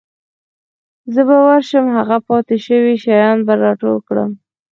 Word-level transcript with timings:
زه 1.13 1.21
به 1.27 1.35
ورشم 1.47 1.85
هغه 1.97 2.17
پاتې 2.27 2.55
شوي 2.65 2.95
شیان 3.03 3.37
به 3.47 3.53
راټول 3.63 3.97
کړم. 4.07 4.31